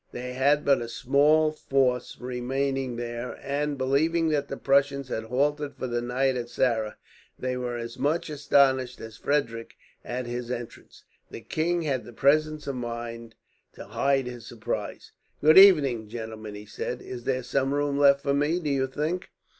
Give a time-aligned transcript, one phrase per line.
[0.11, 5.75] They had but a small force remaining there and, believing that the Prussians had halted
[5.75, 6.95] for the night at Saara,
[7.37, 11.03] they were as much astonished as Frederick at his entrance.
[11.29, 13.35] The king had the presence of mind
[13.73, 15.11] to hide his surprise.
[15.39, 17.03] "Good evening, gentlemen!" he said.
[17.03, 19.29] "Is there still room left for me, do you think?"